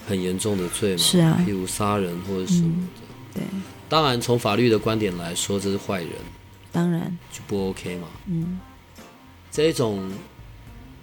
[0.08, 3.02] 很严重的罪嘛，是啊，譬如杀人或者什么的。
[3.34, 3.44] 对，
[3.90, 6.12] 当然从法律的观点来说，这是坏人，
[6.72, 8.08] 当然就不 OK 嘛。
[8.28, 8.60] 嗯，
[9.52, 10.12] 这一种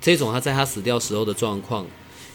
[0.00, 1.86] 这种他在他死掉时候的状况，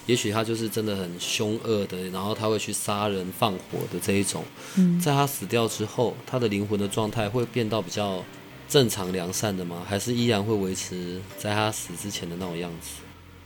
[0.05, 4.43] 也许他就是真的很凶恶的，然后他会去杀人放火的这一种。
[4.75, 8.23] 嗯，在他死掉之后，他的灵魂的状态会变到比较。
[8.65, 9.83] 正常良善的吗？
[9.87, 13.01] 还是依然会维持在他死之前的那种样子？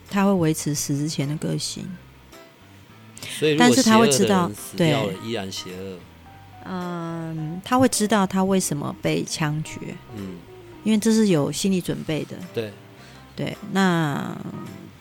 [0.09, 1.85] 他会维持死之前的个性。
[3.37, 4.95] 所以，但是他会知道，对，
[5.25, 5.97] 依然邪恶。
[6.63, 7.16] 嗯，
[7.69, 9.93] 他会知道他为什么被枪决。
[10.15, 10.37] 嗯，
[10.85, 12.37] 因为这是有心理准备的。
[12.53, 12.71] 对，
[13.35, 13.57] 对。
[13.73, 14.33] 那，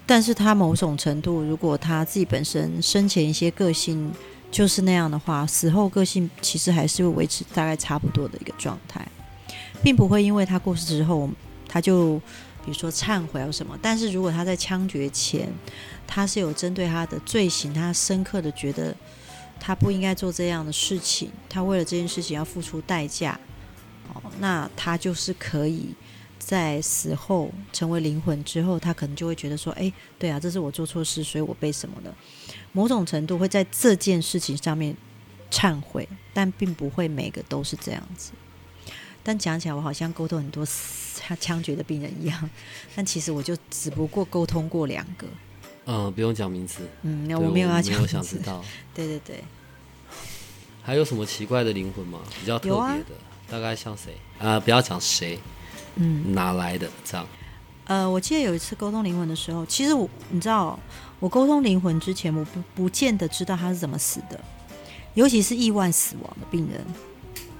[0.05, 4.11] 但是他某种程度，如果他自己本身生前一些个性
[4.50, 9.07] 就是那样的话，死后个性其实还是会维持大概差不多的一个状态。
[9.81, 11.31] 并不会因为他过世之后，
[11.68, 12.18] 他就
[12.64, 13.79] 比如说忏悔或什么。
[13.81, 15.48] 但是如果他在枪决前，
[16.05, 18.92] 他是有针对他的罪行，他深刻的觉得
[19.59, 23.38] 他不应该做这样的事情，他为了这件事情要付出代价，
[24.12, 25.95] 哦，那他就是可以
[26.38, 32.14] 在死后成为灵魂之后，他可能就会觉得说，哎，对啊，这是我做错事，所以我被什么的，
[32.73, 34.97] 某种程度会在这件事情上面
[35.51, 38.33] 忏悔，但并不会每个都是这样子。
[39.25, 40.64] 但讲起来，我好像沟通很多
[41.16, 42.51] 枪枪决的病人一样，
[42.95, 45.27] 但其实我就只不过沟通过两个。
[45.87, 46.81] 嗯，不用讲名字。
[47.03, 48.01] 嗯，那我没有要讲。
[48.03, 48.62] 我想知道。
[48.94, 49.42] 对对对。
[50.83, 52.20] 还有什么奇怪的灵魂吗？
[52.40, 54.16] 比较特别的，大概像谁？
[54.38, 55.38] 啊，不要讲谁。
[55.94, 56.35] 嗯。
[56.35, 57.27] 哪来的这样？
[57.87, 60.79] 呃，我记得有一次沟通灵魂的时候，其实我你知道，
[61.20, 64.38] 我沟通灵魂之前，我不不见得知道他是怎么死的，
[65.14, 66.85] 尤其是意外死亡的病人。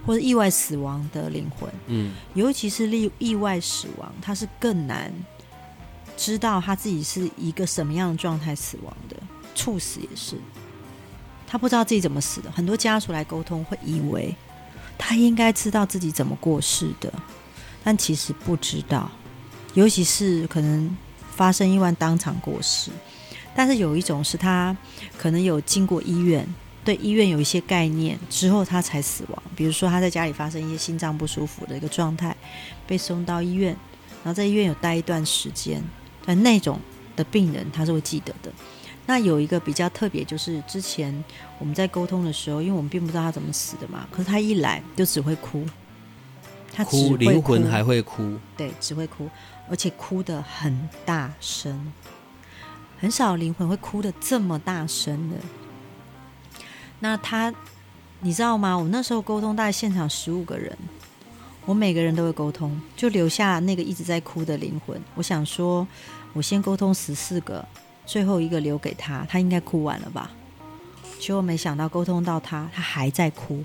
[0.05, 5.13] 或者意外死亡的灵魂，嗯，尤其是例意外死亡，他是更难
[6.17, 9.17] 知道他自己是一个什么样的状态死亡的。
[9.55, 10.37] 猝死也是，
[11.47, 12.51] 他不知道自己怎么死的。
[12.51, 14.35] 很多家属来沟通，会以为
[14.99, 17.13] 他应该知道自己怎么过世的，
[17.83, 19.11] 但其实不知道。
[19.75, 20.97] 尤其是可能
[21.31, 22.91] 发生意外当场过世，
[23.55, 24.77] 但是有一种是他
[25.19, 26.47] 可能有经过医院。
[26.85, 29.43] 对医院有一些概念之后，他才死亡。
[29.57, 32.37] 比如说他在家里发生一些心脏不舒服的一个状态，
[32.87, 33.77] 被送到医院，
[34.23, 35.83] 然后在医院有待一段时间。
[36.27, 36.79] 但那种
[37.17, 38.53] 的病人他是会记得的。
[39.07, 41.25] 那有一个比较特别，就是之前
[41.61, 45.65] 我们在沟通的时候，因为我们并不知道他怎么死的嘛，可是他一来就只会哭，
[46.73, 49.31] 他哭灵魂还会哭，对，只会哭，
[49.71, 51.93] 而且哭的很大声，
[52.99, 55.37] 很少灵魂会哭的这么大声的。
[56.99, 57.55] 那他，
[58.21, 58.77] 你知道吗？
[58.77, 60.77] 我那时候沟通大概现场十五个人，
[61.65, 65.01] 我每个人都会沟通，就留下那个一直在哭的灵魂。
[65.15, 65.87] 我想说，
[66.37, 67.67] 我先沟通十四个，
[68.05, 70.31] 最后一个留给他，他应该哭完了吧？
[71.19, 73.65] 结果没想到沟通到他，他还在哭。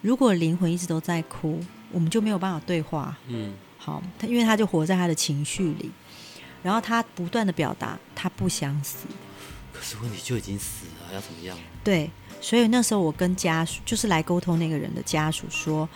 [0.00, 1.60] 如果灵魂一直都在哭，
[1.92, 3.16] 我们就没有办法对话。
[3.28, 5.92] 嗯，好，他因为他就活在他的情绪里，
[6.64, 9.06] 然后他不断的表达他不想死。
[9.72, 11.56] 可是问题就已经死了，要怎么样？
[11.84, 15.88] 对，所以那时候我跟家属，就是来沟通那个人的家属说，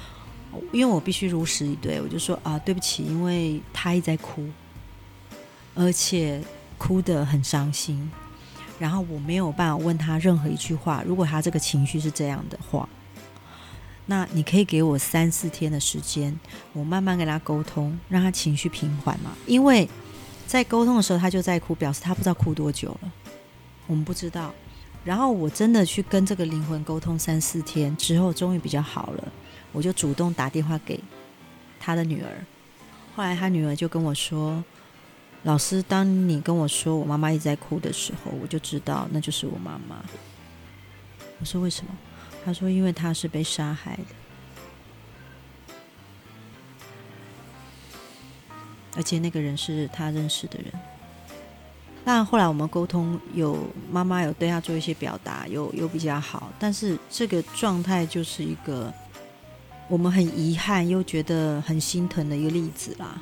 [0.73, 4.45] 因为我必须如实以对，我就说啊，对不起，因为他一直在哭，
[5.75, 6.43] 而且
[6.79, 8.11] 哭得很伤心，
[8.79, 11.03] 然后我没有办法问他任何一句话。
[11.07, 12.89] 如果他这个情绪是这样的话，
[14.07, 16.39] 那你可以给我三四天的时间，
[16.73, 19.31] 我慢慢跟他沟通，让他情绪平缓嘛。
[19.47, 19.89] 因为
[20.47, 23.13] 在沟通的时候他就在哭，表示他不知道哭多久了，
[23.87, 24.53] 我们不知道。
[25.05, 29.33] 然后我真的去跟这个灵魂沟通三四天之后，终于比较好了。
[29.73, 31.01] 我就主动打电话给
[31.81, 32.29] 他的女儿。
[33.17, 34.63] 后来他女儿就跟我说
[35.45, 40.03] ：“老师，当你跟我说我妈妈一直在哭的时候，我就知道那就是我妈妈。”
[41.41, 41.93] 我说：“为什么？”
[42.45, 45.75] 他说：“因为她是被杀害的，
[48.97, 50.73] 而且那个人是他认识的人。”
[52.05, 53.57] 但后来我们沟通，有
[53.91, 58.93] 妈妈有对他做一些表达，有有比较好，但是这个状态就是一个
[59.89, 63.21] 我们很遗憾又觉得很心疼的一个例子啦。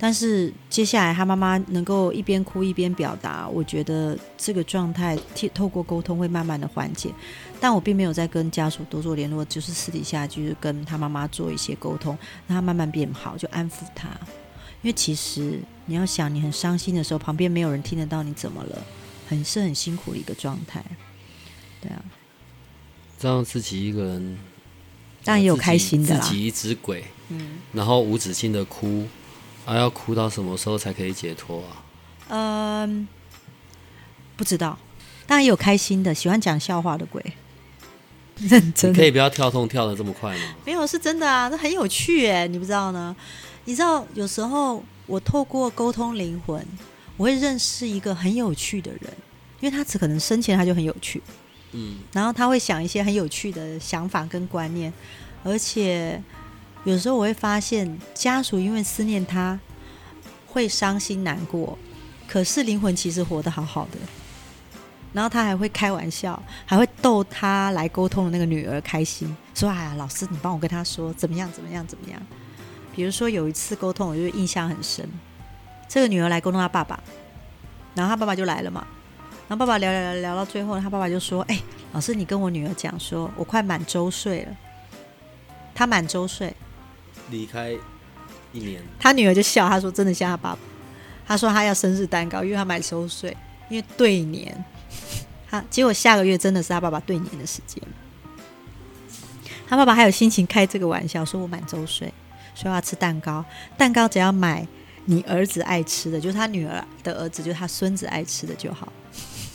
[0.00, 5.18] 但是接下来他妈妈能够一边哭一边表达，我觉得这个状态
[5.52, 7.12] 透过沟通会慢慢的缓解。
[7.60, 14.08] 但我并没有在跟家属多做联络，就是私底下就是跟他妈妈做一些沟通，让他慢慢变好，就安抚他。
[14.82, 18.78] 因为其实你要想，你很伤心的时候，旁边没有人听得到你怎么了，
[19.28, 20.84] 很是很辛苦的一个状态。
[21.80, 22.04] 对啊，
[23.18, 24.38] 这样自己一个人，
[25.28, 26.20] 当然也有开心的啦。
[26.22, 29.06] 自己一只鬼，嗯，然后无止境的哭，
[29.66, 31.84] 啊要哭到什么时候才可以解脱啊？
[32.30, 33.06] 嗯，
[34.36, 34.78] 不知道。
[35.26, 37.22] 当然也有开心的，喜欢讲笑话的鬼。
[38.40, 40.54] 认真，可以不要跳痛跳的这么快吗？
[40.64, 43.14] 没有，是真的啊，那很有趣哎，你不知道呢？
[43.66, 46.66] 你知道，有时候我透过沟通灵魂，
[47.18, 49.12] 我会认识一个很有趣的人，
[49.60, 51.22] 因为他只可能生前他就很有趣，
[51.72, 54.92] 嗯，然后他会想一些很有趣的想法跟观念，
[55.44, 56.22] 而且
[56.84, 59.58] 有时候我会发现家属因为思念他，
[60.46, 61.78] 会伤心难过，
[62.26, 63.98] 可是灵魂其实活得好好的，
[65.12, 72.20] 然后他还会开玩笑，还会逗他来沟通的那个女儿开心，说：“哎呀，老师，你帮我跟他说怎么样，怎么样，怎么样。”
[72.94, 75.08] 比如说有一次沟通，我就印象很深。
[75.88, 76.98] 这个女儿来沟通她爸爸，
[77.94, 78.86] 然后她爸爸就来了嘛。
[79.48, 81.58] 然后爸爸聊聊聊聊到最后，他爸爸就说：“哎，
[81.92, 84.54] 老师，你跟我女儿讲，说我快满周岁了。
[85.74, 86.54] 她满周岁，
[87.30, 87.72] 离开
[88.52, 88.82] 一年。
[89.00, 90.58] 他女儿就笑，他说：真的像他爸爸。
[91.26, 93.34] 他说他要生日蛋糕，因为他满周岁，
[93.70, 94.64] 因为对年。
[95.48, 97.82] 他结果下个月真的是他爸爸对年的时间。
[99.66, 102.12] 他爸爸还有心情开这个玩笑，说我满周岁。”
[102.54, 103.42] 说要吃蛋糕，
[103.76, 104.66] 蛋糕只要买
[105.04, 108.92] 你儿子爱吃的，就是他女儿的儿子，就是他孙子爱吃的就好。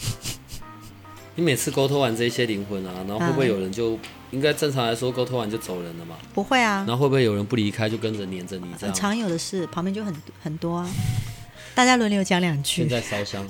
[1.36, 3.98] 你每次沟通完这些灵魂啊，然后会不会有人就
[4.32, 6.16] 应该正常来说沟通完就走人了嘛？
[6.34, 6.86] 不会啊。
[6.88, 8.96] 然后会不会有人不离开就跟着黏着你这样？
[8.96, 10.90] 常有的事，旁边就很很多啊。
[11.76, 12.82] 大家轮流讲两句。
[12.82, 13.48] 现在烧香，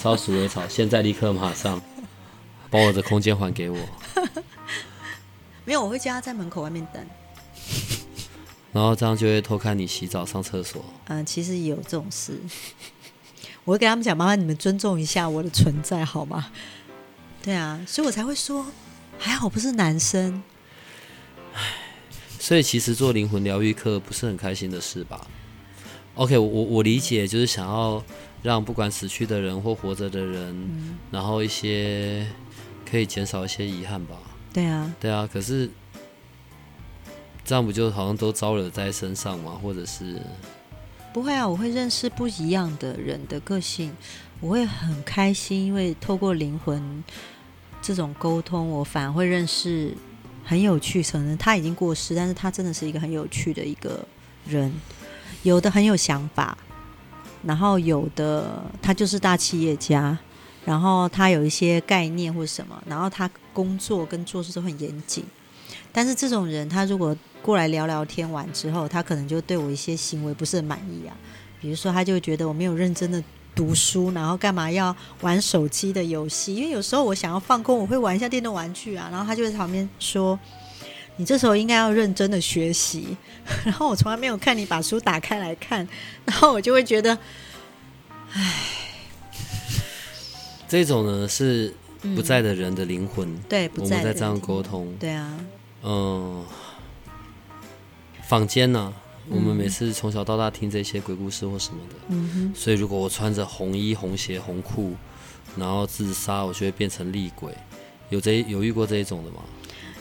[0.00, 1.80] 烧鼠尾草， 现在立刻马上
[2.70, 3.78] 把我的空间还给我。
[5.66, 7.04] 没有，我会叫他在门口外面等。
[8.72, 10.84] 然后这样就会偷看你洗澡、上厕所。
[11.06, 12.38] 嗯，其实也有这种事。
[13.64, 16.46] 我会跟他们讲：“麻烦你们尊重一下我的存在，好吗？”
[17.42, 18.66] 对啊，所以我才会说，
[19.18, 20.42] 还好不是男生。
[21.54, 21.60] 唉，
[22.38, 25.26] 所以其实做灵魂疗愈课不是很开心的事吧
[26.14, 28.02] ？OK，我我理解，就是想要
[28.42, 32.26] 让不管死去的人或活着的人，然后一些
[32.88, 34.16] 可以减少一些遗憾吧。
[34.52, 35.70] 对啊，对啊，可是。
[37.46, 39.60] 这样不就好像都招惹在身上吗？
[39.62, 40.18] 或者是
[41.14, 41.46] 不会啊？
[41.46, 43.94] 我会认识不一样的人的个性，
[44.40, 47.04] 我会很开心，因为透过灵魂
[47.80, 49.94] 这种沟通，我反而会认识
[50.44, 51.00] 很有趣。
[51.04, 54.04] 可能他已经过世，但是他真的是一个很有趣的一个
[54.44, 54.72] 人。
[55.44, 56.58] 有的很有想法，
[57.44, 60.18] 然后有的他就是大企业家，
[60.64, 65.22] 然后他有一些概念或什么，然后他工作跟做事都很严谨。
[65.92, 71.14] 但是这种人，他如果过来聊聊天完之后，他可能就对我一些行为不是很满意啊。
[71.60, 73.22] 比如说，他就觉得我没有认真的
[73.54, 76.54] 读书，然后干嘛要玩手机的游戏？
[76.54, 79.08] 因为有时候我想要放空，我会玩一下电动玩具啊。
[79.10, 80.38] 然后他就在旁边说
[81.16, 83.14] ：“你这时候应该要认真的学习。
[83.62, 85.86] ”然后我从来没有看你把书打开来看，
[86.24, 87.18] 然后我就会觉得，
[88.32, 88.64] 唉，
[90.66, 91.74] 这种呢是
[92.14, 95.30] 不在的人的灵魂，对，我们在这样沟通，对啊，
[95.82, 96.42] 嗯。
[98.28, 98.92] 坊间呢，
[99.28, 101.94] 我们每次从小到大听这些鬼故事或什么的，
[102.54, 104.94] 所以如果我穿着红衣红鞋红裤，
[105.56, 107.52] 然后自杀，我就会变成厉鬼。
[108.10, 109.38] 有这有遇过这一种的吗？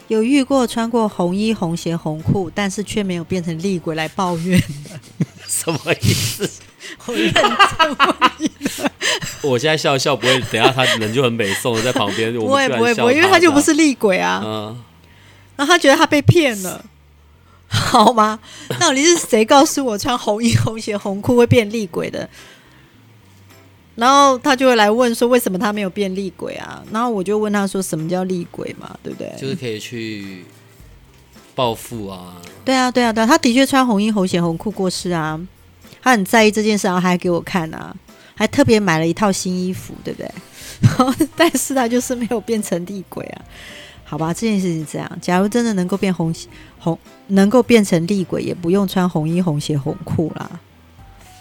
[0.10, 5.00] 有遇过穿过红衣红鞋红裤，但是却没有变成厉鬼来抱怨的，
[5.48, 6.50] 什么意思？
[9.42, 14.42] 我现在笑一笑不会，等下他人就很美颂在旁边，不我不会不会，因为他就不是厉鬼啊。
[14.44, 14.84] 嗯，
[15.56, 16.84] 然后他觉得他被骗了，
[17.74, 18.40] 好吗？
[18.80, 22.30] 到底是谁告诉我穿红衣红鞋红裤会变厉鬼的？
[23.96, 26.84] 然后他就会来问说，为什么他没有变厉鬼啊？
[26.92, 28.96] 然后我就问他说，什么叫厉鬼嘛？
[29.04, 29.32] 对不对？
[29.40, 30.46] 就是可以去
[31.54, 35.40] 报复啊，对啊，对啊，对啊，他的确穿红衣红鞋红裤过世啊，
[36.02, 37.96] 他很在意这件事，然后还给我看啊，
[38.36, 40.32] 还特别买了一套新衣服，对不对？
[40.82, 43.42] 然后，但是他就是没有变成厉鬼啊。
[44.14, 45.12] 好吧，这件事情是这样。
[45.20, 46.32] 假如真的能够变红
[46.78, 46.96] 红，
[47.30, 50.48] 能够变成厉鬼，也不用穿红衣红鞋红裤啦。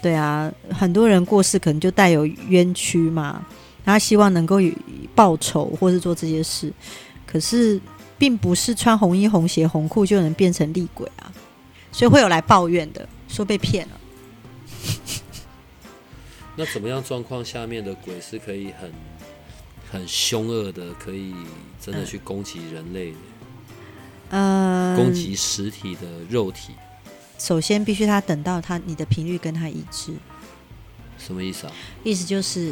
[0.01, 3.45] 对啊，很多人过世可能就带有冤屈嘛，
[3.85, 4.59] 他希望能够
[5.13, 6.73] 报仇或是做这些事，
[7.27, 7.79] 可是
[8.17, 11.31] 并不是穿红衣红鞋红裤就能变成厉鬼啊，
[11.91, 13.99] 所以会有来抱怨的，说被骗了。
[16.57, 18.91] 那怎么样状况下面的鬼是可以很
[19.93, 21.35] 很凶恶的，可以
[21.79, 23.17] 真的去攻击人类的，
[24.31, 26.73] 嗯，攻击实体的肉体？
[27.37, 30.15] 首先必须他等到他你的频率跟他一致，
[31.19, 31.73] 什么意思啊？
[32.03, 32.71] 意思就是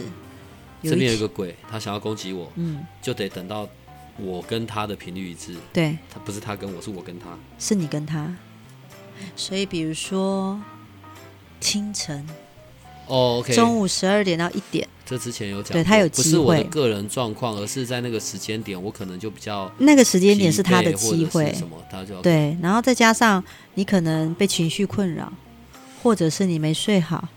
[0.82, 3.70] 有这边有一一个鬼，他想要攻击我，嗯，就得等到
[4.18, 5.56] 我跟他的频率一致。
[5.72, 7.38] 对，他不是他跟我，是我跟他。
[7.60, 8.36] 是你跟他，
[9.36, 10.60] 所以比如说
[11.60, 12.26] 清晨
[13.12, 23.44] 哦，OK，中午十二点到一点，这之前有讲，对他有机不是我的会个人状况，而是在那个时间点，我可能就比较那个时间点是他的机会，什么，他就对，然后再加上
[23.74, 25.32] 你可能被情绪困扰，
[26.02, 27.28] 或者是你没睡好，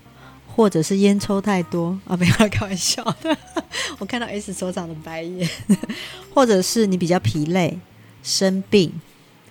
[0.55, 1.99] 或者是烟抽太多。
[2.07, 3.37] 啊，没有开玩笑的。
[3.99, 5.49] 我看到 S 手掌的白眼，
[6.33, 7.77] 或者是你比较疲累、
[8.22, 8.93] 生病，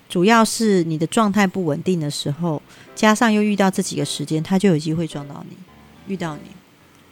[0.08, 2.62] 主要是你的状态不稳定的时候，
[2.94, 5.56] 加上又遇到这几个时间，他就有机会撞到你，
[6.06, 6.50] 遇到你。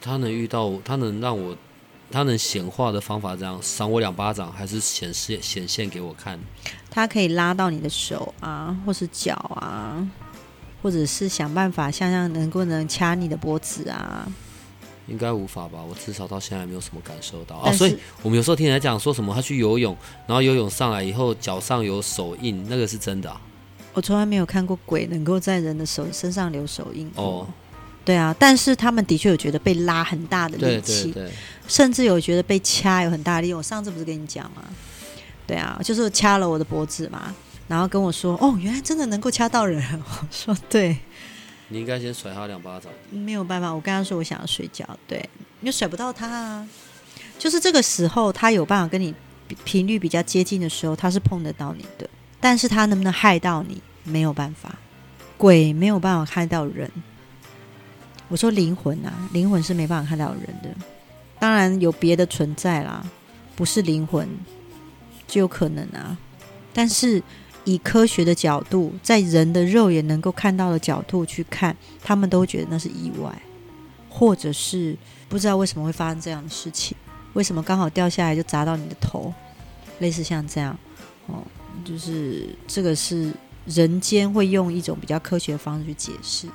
[0.01, 1.55] 他能遇到我，他能让我，
[2.11, 6.39] 他能显化的方法这样赏我两巴掌，还是显示显现给我看？
[6.89, 10.05] 他可以拉到你的手啊，或是脚啊，
[10.81, 14.27] 或者是想办法像像能不能掐你的脖子啊。
[15.07, 15.83] 应该无法吧？
[15.83, 17.71] 我至少到现在没有什么感受到啊。
[17.73, 19.95] 所以我们有时候听人家讲说什么，他去游泳，
[20.27, 23.41] 然后游泳上来以后脚上有手印，那个是真的啊。
[23.93, 27.23] 我从来没有看过鬼能够在人的手身上留手印过。
[27.23, 27.47] 哦，
[28.05, 31.31] 对啊，但是他们的确有觉得被拉很大的力气，对对，
[31.67, 33.53] 甚至有觉得被掐有很大力。
[33.53, 34.63] 我上次不是跟你讲吗？
[35.47, 37.33] 对啊，就是掐了我的脖子嘛，
[37.67, 40.97] 然后跟我说：“哦，原来真的能够掐到人。”我说：“对，
[41.69, 42.91] 你应该先甩他两巴掌。
[43.09, 45.17] 没有办法。”我跟他说我想要睡觉，对，
[45.61, 46.67] 因为甩不到他啊。
[47.39, 49.13] 就是这个时候，他有办法跟你
[49.63, 54.75] 频率比较接近的时候，他是碰得到你的，但是他能不能害到你，没有办法。
[55.37, 56.89] 鬼没有办法害到人。
[58.29, 60.69] 我说灵魂啊，灵魂是没办法看到人的。
[61.39, 63.05] 当然有别的存在啦，
[63.55, 64.27] 不是灵魂
[65.27, 66.17] 就有可能啊。
[66.73, 67.21] 但是
[67.65, 73.41] 以科学的角度，在人的肉眼能够看到的角度去看，他们都觉得那是意外，
[74.09, 74.97] 或者是
[75.29, 76.97] 不知道为什么会发生这样的事情，
[77.33, 79.33] 为什么刚好掉下来就砸到你的头，
[79.99, 80.77] 类似像这样
[81.27, 81.43] 哦，
[81.85, 83.31] 就是这个是
[83.65, 86.47] 人间会用一种比较科学的方式去解释。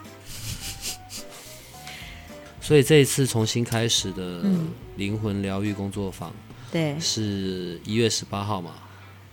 [2.69, 6.31] 所以这一次重新开始的嗯灵魂疗愈工作坊
[6.71, 8.75] 对是一月十八号嘛？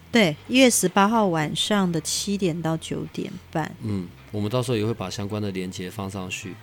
[0.10, 3.70] 对，一月十八号晚上的七点到九点半。
[3.82, 6.56] 嗯，我们到时候也会把相关的链接放上去。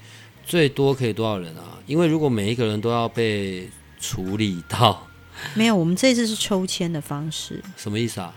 [0.46, 1.76] 最多可以多少人啊？
[1.86, 3.68] 因为如果每一个人都要被
[4.00, 5.06] 处理到，
[5.54, 8.34] 没有，我们这次是抽签的方式，什么意思啊？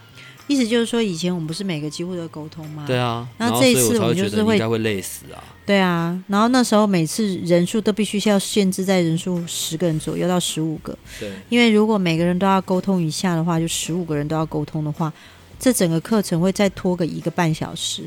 [0.48, 2.84] 意思就是说，以前我们不是每个机会都沟通吗？
[2.86, 5.44] 对啊，那这一次我们就是会应该会累死啊。
[5.66, 15.12] 对啊，然后那时候每次人数都必须是要限制在人数十个人左右到十五个，对，因为如果每个人都要沟通一下的话，就十五个人都要沟通的话，
[15.60, 18.04] 这整个课程会再拖个一个半小时。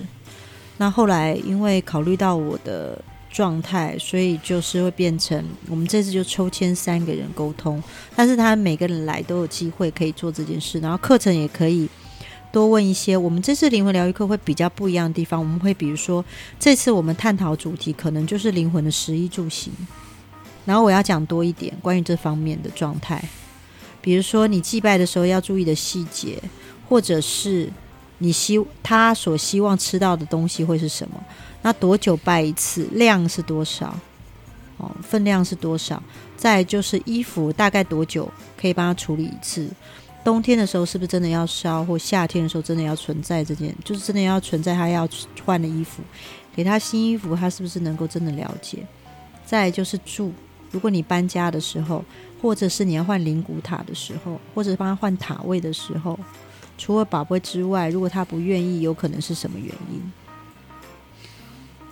[0.76, 2.97] 那后来因为考虑到我的
[3.32, 7.82] 状态，所以就是会变成我们这次就抽签三个人沟通，
[8.14, 11.89] 但是他每个人来都有机会可以做这件事，然后课程也可以
[12.51, 13.16] 多问一些。
[13.16, 16.24] 我们这次灵魂疗愈课会比较不一样的地方，我们会比如说
[16.59, 19.72] 这次我们探讨主题可能就是灵魂的食衣住行，
[20.64, 23.22] 然后我要讲多一点关于这方面的状态，
[24.01, 26.40] 比如说你祭拜的时候要注意的细节，
[26.88, 27.70] 或者是
[28.18, 31.22] 你希他所希望吃到的东西会是什么？
[31.62, 32.88] 那多久拜一次？
[32.92, 33.94] 量是多少？
[34.76, 36.03] 哦，分量是多少？
[36.36, 39.68] 再就是衣服大概多久可以帮他处理一次？
[40.28, 45.08] 冬天的时候是不是真的要烧，或夏天的时候真的要存在这件，就是真的要存在他要
[45.42, 46.02] 换的衣服，
[46.54, 48.86] 给他新衣服，他是不是能够真的了解？
[49.46, 50.30] 再就是住，
[50.70, 52.04] 如果你搬家的时候，
[52.42, 56.20] 或者是你要换灵骨塔的时候，或者帮他换塔位的时候，
[56.76, 60.12] 除了宝贝之外，如果他不愿意，有可能是什么原因？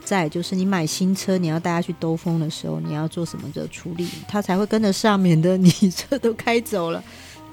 [0.05, 5.18] 再就是你买新车，你要带他去兜风的时候，你要做什么的处理，他才会跟着上？
[5.18, 7.03] 面的你 车都开走了，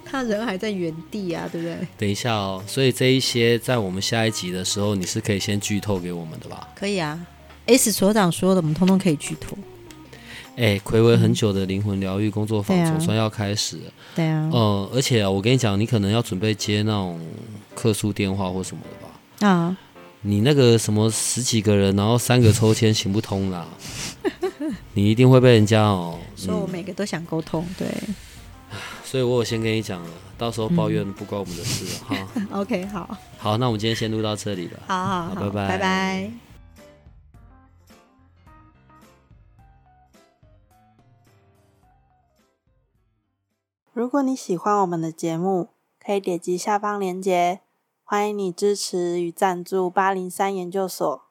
[0.05, 1.77] 他人还在原地啊，对不对？
[1.97, 6.67] 等一下哦，所以这一些在我们下一集的时候，你是可以先剧透给我们的吧？
[6.75, 7.19] 可以啊
[7.65, 9.57] ，S 所长说的，我们通通可以剧透。
[10.55, 13.83] 哎，暌违很久的灵魂疗愈工作坊总算要开始了。
[14.15, 14.49] 对啊。
[14.53, 17.19] 呃，而且啊，我跟你讲，你可能要准备接那种
[17.73, 19.47] 客诉电话或什么的吧？
[19.47, 19.77] 啊。
[20.25, 23.67] 你那个什么十几个人，然后三个抽签行不通啦，
[24.93, 26.17] 你一定会被人家哦。
[26.35, 27.87] 所以我每个都想沟通，对。
[29.13, 30.09] 所以我有先跟你讲了，
[30.39, 32.17] 到时候抱怨不关我们的事哈。
[32.51, 33.15] OK，好。
[33.37, 34.79] 好，那我们今天先录到这里了。
[34.87, 36.31] 好好好，拜拜拜拜。
[43.93, 45.69] 如果你喜欢我们的节目，
[46.03, 47.59] 可以点击下方链接。
[48.03, 51.21] 欢迎你支持与赞助八零三研究所。